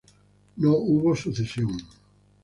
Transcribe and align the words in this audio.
No 0.57 0.71
hubo 0.77 1.15
sucesión. 1.15 1.77